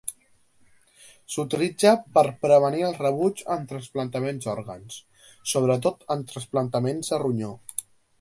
[1.33, 4.97] S'utilitza per prevenir el rebuig en el trasplantament d'òrgans,
[5.53, 7.53] sobretot en trasplantaments de ronyó.